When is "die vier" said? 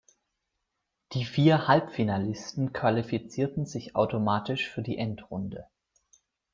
1.11-1.67